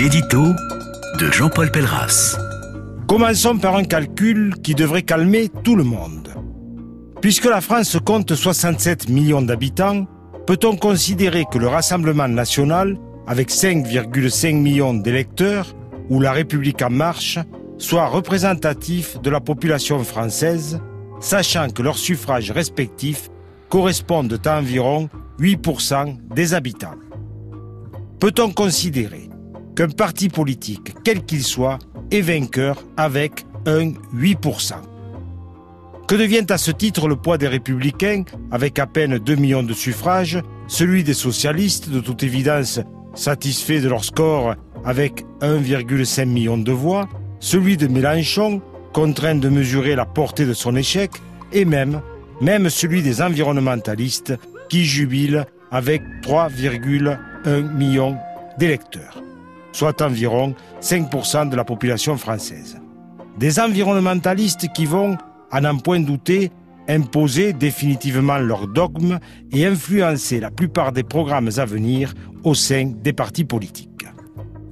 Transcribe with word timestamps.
L'édito 0.00 0.54
de 1.18 1.30
Jean-Paul 1.30 1.70
Pelleras. 1.70 2.38
Commençons 3.06 3.58
par 3.58 3.76
un 3.76 3.84
calcul 3.84 4.54
qui 4.62 4.74
devrait 4.74 5.02
calmer 5.02 5.50
tout 5.62 5.76
le 5.76 5.84
monde. 5.84 6.30
Puisque 7.20 7.44
la 7.44 7.60
France 7.60 7.98
compte 8.02 8.34
67 8.34 9.10
millions 9.10 9.42
d'habitants, 9.42 10.06
peut-on 10.46 10.76
considérer 10.76 11.44
que 11.52 11.58
le 11.58 11.68
Rassemblement 11.68 12.28
national, 12.28 12.96
avec 13.26 13.50
5,5 13.50 14.54
millions 14.54 14.94
d'électeurs, 14.94 15.76
ou 16.08 16.18
la 16.18 16.32
République 16.32 16.80
en 16.80 16.88
marche, 16.88 17.38
soit 17.76 18.06
représentatif 18.06 19.20
de 19.20 19.28
la 19.28 19.40
population 19.40 20.02
française, 20.02 20.80
sachant 21.20 21.68
que 21.68 21.82
leurs 21.82 21.98
suffrages 21.98 22.52
respectifs 22.52 23.28
correspondent 23.68 24.40
à 24.46 24.60
environ 24.60 25.10
8% 25.38 26.16
des 26.34 26.54
habitants? 26.54 26.96
Peut-on 28.18 28.50
considérer 28.50 29.29
qu'un 29.80 29.88
parti 29.88 30.28
politique, 30.28 30.92
quel 31.04 31.24
qu'il 31.24 31.42
soit, 31.42 31.78
est 32.10 32.20
vainqueur 32.20 32.84
avec 32.98 33.46
un 33.64 33.92
8% 34.14 34.74
Que 36.06 36.16
devient 36.16 36.44
à 36.50 36.58
ce 36.58 36.70
titre 36.70 37.08
le 37.08 37.16
poids 37.16 37.38
des 37.38 37.48
républicains, 37.48 38.24
avec 38.50 38.78
à 38.78 38.86
peine 38.86 39.16
2 39.16 39.36
millions 39.36 39.62
de 39.62 39.72
suffrages, 39.72 40.38
celui 40.68 41.02
des 41.02 41.14
socialistes, 41.14 41.88
de 41.88 42.00
toute 42.00 42.22
évidence 42.22 42.78
satisfaits 43.14 43.80
de 43.80 43.88
leur 43.88 44.04
score 44.04 44.54
avec 44.84 45.24
1,5 45.40 46.26
million 46.26 46.58
de 46.58 46.72
voix, 46.72 47.08
celui 47.38 47.78
de 47.78 47.86
Mélenchon, 47.86 48.60
contraint 48.92 49.36
de 49.36 49.48
mesurer 49.48 49.96
la 49.96 50.04
portée 50.04 50.44
de 50.44 50.52
son 50.52 50.76
échec, 50.76 51.10
et 51.54 51.64
même, 51.64 52.02
même 52.42 52.68
celui 52.68 53.00
des 53.00 53.22
environnementalistes, 53.22 54.34
qui 54.68 54.84
jubilent 54.84 55.46
avec 55.70 56.02
3,1 56.20 57.74
millions 57.74 58.18
d'électeurs, 58.58 59.22
soit 59.72 60.02
environ 60.02 60.54
5% 60.80 61.48
de 61.48 61.56
la 61.56 61.64
population 61.64 62.16
française. 62.16 62.80
Des 63.38 63.60
environnementalistes 63.60 64.72
qui 64.72 64.86
vont, 64.86 65.16
à 65.50 65.60
n'en 65.60 65.76
point 65.78 66.00
douter, 66.00 66.50
imposer 66.88 67.52
définitivement 67.52 68.38
leurs 68.38 68.66
dogmes 68.66 69.18
et 69.52 69.66
influencer 69.66 70.40
la 70.40 70.50
plupart 70.50 70.92
des 70.92 71.04
programmes 71.04 71.50
à 71.56 71.64
venir 71.64 72.14
au 72.42 72.54
sein 72.54 72.92
des 73.02 73.12
partis 73.12 73.44
politiques, 73.44 74.06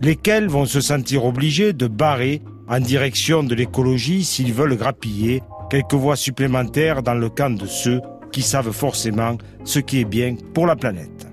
lesquels 0.00 0.48
vont 0.48 0.66
se 0.66 0.80
sentir 0.80 1.24
obligés 1.24 1.72
de 1.72 1.86
barrer 1.86 2.42
en 2.68 2.80
direction 2.80 3.42
de 3.42 3.54
l'écologie 3.54 4.24
s'ils 4.24 4.52
veulent 4.52 4.76
grappiller 4.76 5.42
quelques 5.70 5.94
voix 5.94 6.16
supplémentaires 6.16 7.02
dans 7.02 7.14
le 7.14 7.28
camp 7.28 7.56
de 7.56 7.66
ceux 7.66 8.00
qui 8.32 8.42
savent 8.42 8.72
forcément 8.72 9.38
ce 9.64 9.78
qui 9.78 10.00
est 10.00 10.04
bien 10.04 10.36
pour 10.54 10.66
la 10.66 10.76
planète. 10.76 11.26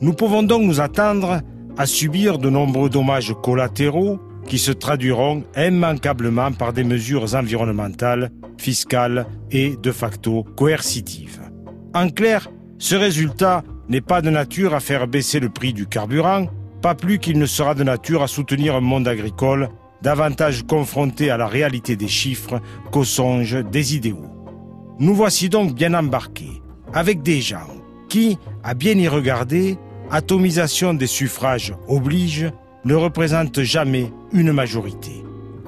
Nous 0.00 0.12
pouvons 0.12 0.42
donc 0.42 0.62
nous 0.62 0.80
attendre 0.80 1.40
à 1.80 1.86
subir 1.86 2.36
de 2.36 2.50
nombreux 2.50 2.90
dommages 2.90 3.34
collatéraux 3.42 4.20
qui 4.46 4.58
se 4.58 4.70
traduiront 4.70 5.44
immanquablement 5.56 6.52
par 6.52 6.74
des 6.74 6.84
mesures 6.84 7.34
environnementales, 7.34 8.30
fiscales 8.58 9.24
et 9.50 9.76
de 9.82 9.90
facto 9.90 10.44
coercitives. 10.58 11.40
En 11.94 12.10
clair, 12.10 12.48
ce 12.76 12.96
résultat 12.96 13.64
n'est 13.88 14.02
pas 14.02 14.20
de 14.20 14.28
nature 14.28 14.74
à 14.74 14.80
faire 14.80 15.08
baisser 15.08 15.40
le 15.40 15.48
prix 15.48 15.72
du 15.72 15.86
carburant, 15.86 16.48
pas 16.82 16.94
plus 16.94 17.18
qu'il 17.18 17.38
ne 17.38 17.46
sera 17.46 17.74
de 17.74 17.82
nature 17.82 18.22
à 18.22 18.28
soutenir 18.28 18.76
un 18.76 18.82
monde 18.82 19.08
agricole 19.08 19.70
davantage 20.02 20.64
confronté 20.64 21.30
à 21.30 21.38
la 21.38 21.46
réalité 21.46 21.96
des 21.96 22.08
chiffres 22.08 22.60
qu'au 22.90 23.04
songe 23.04 23.56
des 23.72 23.96
idéaux. 23.96 24.28
Nous 24.98 25.14
voici 25.14 25.48
donc 25.48 25.74
bien 25.74 25.94
embarqués, 25.94 26.60
avec 26.92 27.22
des 27.22 27.40
gens 27.40 27.72
qui, 28.10 28.36
à 28.62 28.74
bien 28.74 28.98
y 28.98 29.08
regarder, 29.08 29.78
atomisation 30.10 30.94
des 30.94 31.06
suffrages 31.06 31.74
oblige, 31.88 32.50
ne 32.84 32.94
représentent 32.94 33.62
jamais 33.62 34.12
une 34.32 34.52
majorité. 34.52 35.12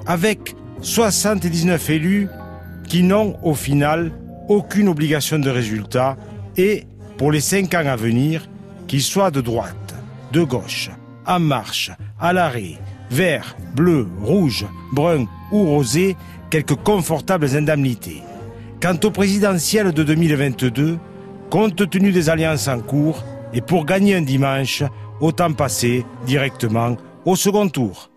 Avec 0.05 0.55
79 0.81 1.89
élus 1.89 2.27
qui 2.87 3.03
n'ont 3.03 3.37
au 3.43 3.53
final 3.53 4.11
aucune 4.49 4.87
obligation 4.87 5.39
de 5.39 5.49
résultat 5.49 6.17
et, 6.57 6.83
pour 7.17 7.31
les 7.31 7.39
cinq 7.39 7.73
ans 7.73 7.85
à 7.85 7.95
venir, 7.95 8.49
qu'ils 8.87 9.01
soient 9.01 9.31
de 9.31 9.41
droite, 9.41 9.95
de 10.31 10.43
gauche, 10.43 10.91
en 11.25 11.39
marche, 11.39 11.91
à 12.19 12.33
l'arrêt, 12.33 12.77
vert, 13.09 13.55
bleu, 13.75 14.07
rouge, 14.21 14.65
brun 14.91 15.25
ou 15.51 15.65
rosé, 15.65 16.17
quelques 16.49 16.75
confortables 16.75 17.55
indemnités. 17.55 18.21
Quant 18.81 18.97
au 19.03 19.11
présidentiel 19.11 19.93
de 19.93 20.03
2022, 20.03 20.97
compte 21.49 21.89
tenu 21.89 22.11
des 22.11 22.29
alliances 22.29 22.67
en 22.67 22.79
cours, 22.79 23.23
et 23.53 23.61
pour 23.61 23.85
gagner 23.85 24.15
un 24.15 24.21
dimanche, 24.21 24.83
autant 25.19 25.53
passer 25.53 26.05
directement 26.25 26.97
au 27.25 27.35
second 27.35 27.69
tour. 27.69 28.09